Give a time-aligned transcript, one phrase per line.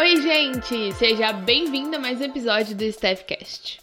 [0.00, 0.94] Oi, gente!
[0.94, 3.80] Seja bem-vindo a mais um episódio do Staffcast.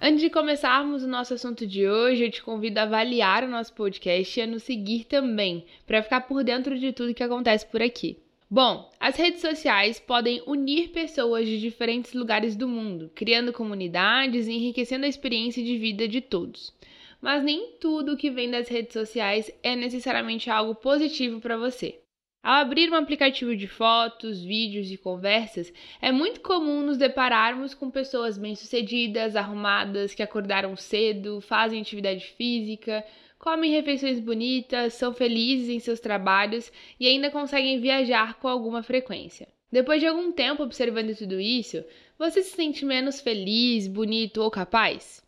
[0.00, 3.74] Antes de começarmos o nosso assunto de hoje, eu te convido a avaliar o nosso
[3.74, 7.82] podcast e a nos seguir também, para ficar por dentro de tudo que acontece por
[7.82, 8.16] aqui.
[8.50, 14.52] Bom, as redes sociais podem unir pessoas de diferentes lugares do mundo, criando comunidades e
[14.52, 16.72] enriquecendo a experiência de vida de todos.
[17.20, 22.01] Mas nem tudo que vem das redes sociais é necessariamente algo positivo para você.
[22.42, 27.88] Ao abrir um aplicativo de fotos, vídeos e conversas, é muito comum nos depararmos com
[27.88, 33.04] pessoas bem-sucedidas, arrumadas, que acordaram cedo, fazem atividade física,
[33.38, 39.46] comem refeições bonitas, são felizes em seus trabalhos e ainda conseguem viajar com alguma frequência.
[39.70, 41.84] Depois de algum tempo observando tudo isso,
[42.18, 45.24] você se sente menos feliz, bonito ou capaz?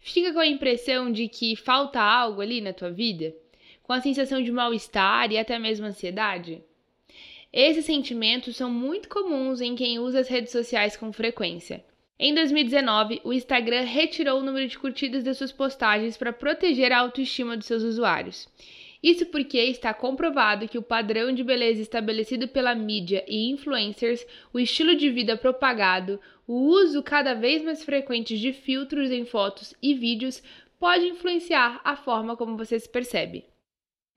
[0.00, 3.32] Fica com a impressão de que falta algo ali na tua vida?
[3.86, 6.60] Com a sensação de mal-estar e até mesmo ansiedade?
[7.52, 11.84] Esses sentimentos são muito comuns em quem usa as redes sociais com frequência.
[12.18, 16.98] Em 2019, o Instagram retirou o número de curtidas de suas postagens para proteger a
[16.98, 18.48] autoestima dos seus usuários.
[19.00, 24.58] Isso porque está comprovado que o padrão de beleza estabelecido pela mídia e influencers, o
[24.58, 29.94] estilo de vida propagado, o uso cada vez mais frequente de filtros em fotos e
[29.94, 30.42] vídeos
[30.76, 33.44] pode influenciar a forma como você se percebe.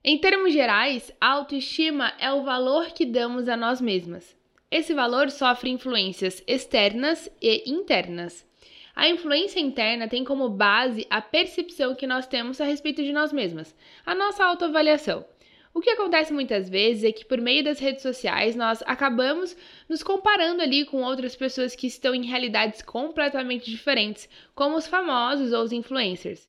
[0.01, 4.33] Em termos gerais, a autoestima é o valor que damos a nós mesmas.
[4.71, 8.47] Esse valor sofre influências externas e internas.
[8.95, 13.33] A influência interna tem como base a percepção que nós temos a respeito de nós
[13.33, 15.25] mesmas, a nossa autoavaliação.
[15.73, 19.55] O que acontece muitas vezes é que por meio das redes sociais nós acabamos
[19.89, 25.51] nos comparando ali com outras pessoas que estão em realidades completamente diferentes, como os famosos
[25.51, 26.48] ou os influencers.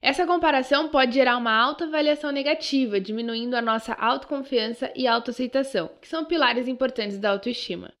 [0.00, 6.24] Essa comparação pode gerar uma autoavaliação negativa, diminuindo a nossa autoconfiança e autoaceitação, que são
[6.24, 7.92] pilares importantes da autoestima.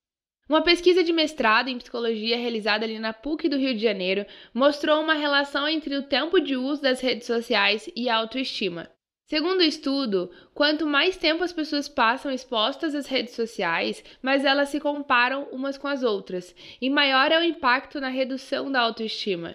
[0.48, 5.02] Uma pesquisa de mestrado em psicologia realizada ali na PUC do Rio de Janeiro mostrou
[5.02, 8.88] uma relação entre o tempo de uso das redes sociais e a autoestima.
[9.26, 14.70] Segundo o estudo, quanto mais tempo as pessoas passam expostas às redes sociais, mais elas
[14.70, 19.54] se comparam umas com as outras, e maior é o impacto na redução da autoestima.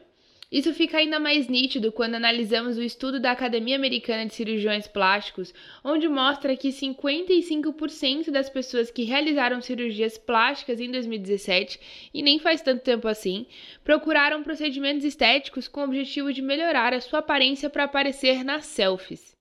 [0.54, 5.52] Isso fica ainda mais nítido quando analisamos o estudo da Academia Americana de Cirurgiões Plásticos,
[5.84, 11.80] onde mostra que 55% das pessoas que realizaram cirurgias plásticas em 2017,
[12.14, 13.48] e nem faz tanto tempo assim,
[13.84, 19.33] procuraram procedimentos estéticos com o objetivo de melhorar a sua aparência para aparecer nas selfies.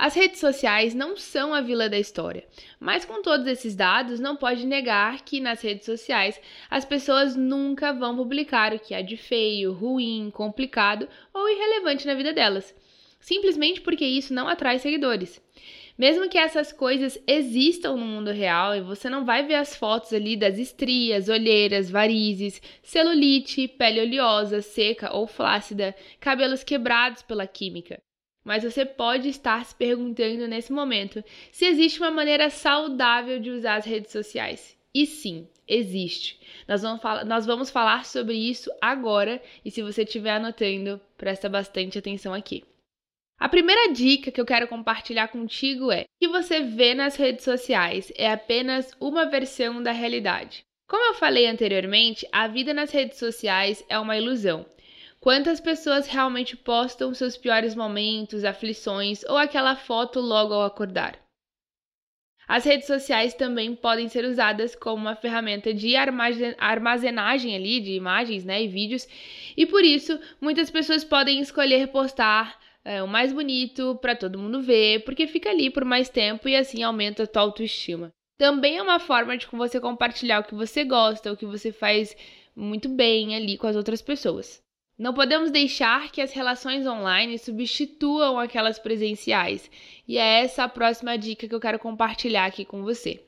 [0.00, 2.46] As redes sociais não são a vila da história,
[2.78, 7.92] mas com todos esses dados, não pode negar que nas redes sociais as pessoas nunca
[7.92, 12.72] vão publicar o que há de feio, ruim, complicado ou irrelevante na vida delas,
[13.18, 15.42] simplesmente porque isso não atrai seguidores.
[15.98, 20.12] Mesmo que essas coisas existam no mundo real e você não vai ver as fotos
[20.12, 28.00] ali das estrias, olheiras, varizes, celulite, pele oleosa, seca ou flácida, cabelos quebrados pela química
[28.48, 31.22] mas você pode estar se perguntando nesse momento
[31.52, 34.74] se existe uma maneira saudável de usar as redes sociais.
[34.94, 36.40] E sim, existe.
[36.66, 41.46] Nós vamos, falar, nós vamos falar sobre isso agora e se você estiver anotando, presta
[41.46, 42.64] bastante atenção aqui.
[43.38, 48.10] A primeira dica que eu quero compartilhar contigo é: que você vê nas redes sociais
[48.16, 50.62] é apenas uma versão da realidade.
[50.88, 54.64] Como eu falei anteriormente, a vida nas redes sociais é uma ilusão.
[55.20, 61.18] Quantas pessoas realmente postam seus piores momentos, aflições ou aquela foto logo ao acordar?
[62.46, 68.44] As redes sociais também podem ser usadas como uma ferramenta de armazenagem ali de imagens
[68.44, 69.06] né, e vídeos,
[69.56, 74.62] e por isso muitas pessoas podem escolher postar é, o mais bonito para todo mundo
[74.62, 78.10] ver, porque fica ali por mais tempo e assim aumenta a tua autoestima.
[78.38, 82.16] Também é uma forma de você compartilhar o que você gosta, o que você faz
[82.56, 84.62] muito bem ali com as outras pessoas.
[84.98, 89.70] Não podemos deixar que as relações online substituam aquelas presenciais,
[90.08, 93.22] e é essa a próxima dica que eu quero compartilhar aqui com você.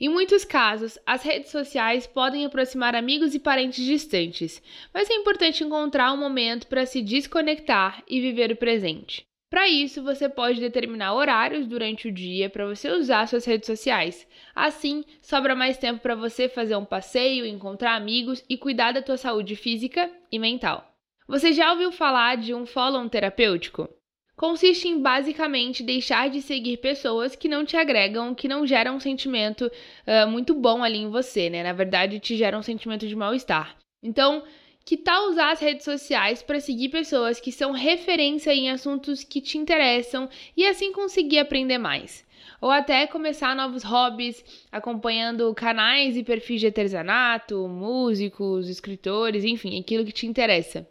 [0.00, 5.62] Em muitos casos, as redes sociais podem aproximar amigos e parentes distantes, mas é importante
[5.62, 9.22] encontrar um momento para se desconectar e viver o presente.
[9.50, 14.26] Para isso, você pode determinar horários durante o dia para você usar suas redes sociais.
[14.54, 19.18] Assim, sobra mais tempo para você fazer um passeio, encontrar amigos e cuidar da tua
[19.18, 20.91] saúde física e mental.
[21.28, 23.88] Você já ouviu falar de um follow terapêutico?
[24.36, 29.00] Consiste em basicamente deixar de seguir pessoas que não te agregam, que não geram um
[29.00, 31.62] sentimento uh, muito bom ali em você, né?
[31.62, 33.76] Na verdade, te geram um sentimento de mal-estar.
[34.02, 34.42] Então,
[34.84, 39.40] que tal usar as redes sociais para seguir pessoas que são referência em assuntos que
[39.40, 42.26] te interessam e assim conseguir aprender mais?
[42.60, 50.04] ou até começar novos hobbies, acompanhando canais e perfis de artesanato, músicos, escritores, enfim, aquilo
[50.04, 50.86] que te interessa.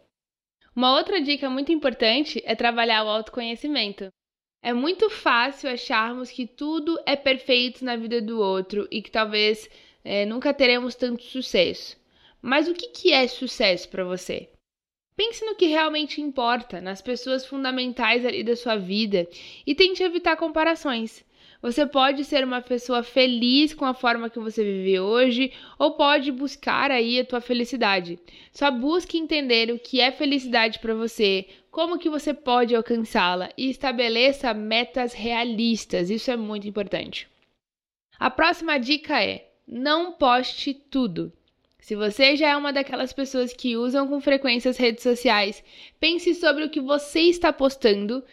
[0.74, 4.08] Uma outra dica muito importante é trabalhar o autoconhecimento.
[4.62, 9.68] É muito fácil acharmos que tudo é perfeito na vida do outro e que talvez
[10.04, 12.00] é, nunca teremos tanto sucesso.
[12.40, 14.48] Mas o que, que é sucesso para você?
[15.14, 19.28] Pense no que realmente importa, nas pessoas fundamentais ali da sua vida
[19.66, 21.22] e tente evitar comparações.
[21.62, 26.32] Você pode ser uma pessoa feliz com a forma que você vive hoje ou pode
[26.32, 28.18] buscar aí a tua felicidade.
[28.52, 33.70] Só busque entender o que é felicidade para você, como que você pode alcançá-la e
[33.70, 36.10] estabeleça metas realistas.
[36.10, 37.28] Isso é muito importante.
[38.18, 41.32] A próxima dica é: não poste tudo.
[41.78, 45.62] Se você já é uma daquelas pessoas que usam com frequência as redes sociais,
[46.00, 48.24] pense sobre o que você está postando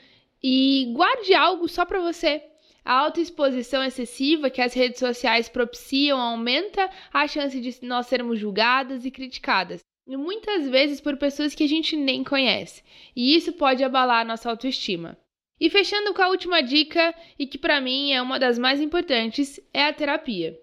[0.42, 2.44] e guarde algo só para você.
[2.84, 9.06] A autoexposição excessiva que as redes sociais propiciam aumenta a chance de nós sermos julgadas
[9.06, 12.84] e criticadas, e muitas vezes por pessoas que a gente nem conhece,
[13.16, 15.18] e isso pode abalar nossa autoestima.
[15.60, 19.60] E fechando com a última dica, e que para mim é uma das mais importantes,
[19.74, 20.58] é a terapia.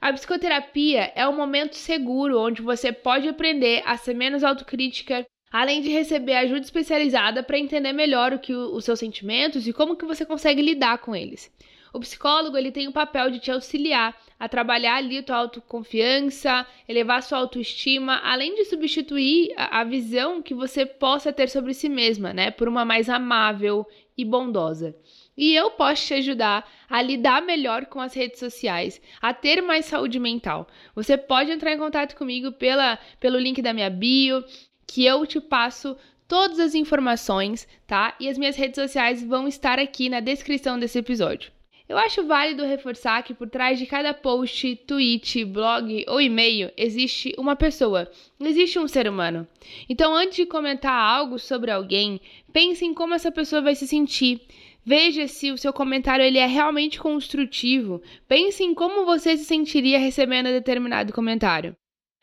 [0.00, 5.82] A psicoterapia é um momento seguro onde você pode aprender a ser menos autocrítica, além
[5.82, 10.06] de receber ajuda especializada para entender melhor o que os seus sentimentos e como que
[10.06, 11.52] você consegue lidar com eles.
[11.92, 16.66] O psicólogo ele tem o papel de te auxiliar a trabalhar ali a tua autoconfiança,
[16.88, 21.90] elevar sua autoestima, além de substituir a, a visão que você possa ter sobre si
[21.90, 24.96] mesma, né, por uma mais amável e bondosa.
[25.36, 29.84] E eu posso te ajudar a lidar melhor com as redes sociais, a ter mais
[29.84, 30.66] saúde mental.
[30.94, 34.44] Você pode entrar em contato comigo pela, pelo link da minha bio,
[34.92, 35.96] que eu te passo
[36.28, 38.14] todas as informações, tá?
[38.20, 41.50] E as minhas redes sociais vão estar aqui na descrição desse episódio.
[41.88, 47.34] Eu acho válido reforçar que por trás de cada post, tweet, blog ou e-mail existe
[47.38, 49.48] uma pessoa, existe um ser humano.
[49.88, 52.20] Então, antes de comentar algo sobre alguém,
[52.52, 54.42] pense em como essa pessoa vai se sentir.
[54.84, 58.02] Veja se o seu comentário ele é realmente construtivo.
[58.28, 61.74] Pense em como você se sentiria recebendo determinado comentário.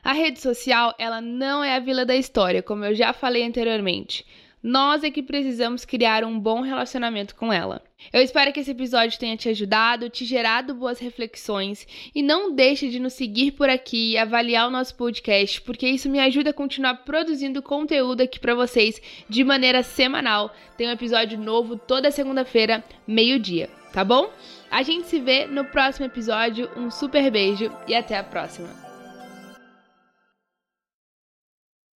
[0.04, 4.26] A rede social, ela não é a vila da história, como eu já falei anteriormente.
[4.62, 7.82] Nós é que precisamos criar um bom relacionamento com ela.
[8.12, 12.90] Eu espero que esse episódio tenha te ajudado, te gerado boas reflexões e não deixe
[12.90, 16.54] de nos seguir por aqui e avaliar o nosso podcast, porque isso me ajuda a
[16.54, 20.54] continuar produzindo conteúdo aqui para vocês de maneira semanal.
[20.78, 24.30] Tem um episódio novo toda segunda-feira, meio-dia, tá bom?
[24.70, 26.70] A gente se vê no próximo episódio.
[26.76, 28.89] Um super beijo e até a próxima.